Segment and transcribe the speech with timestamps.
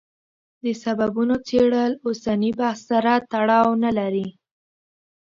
[0.63, 4.27] د سببونو څېړل اوسني بحث سره تړاو نه لري.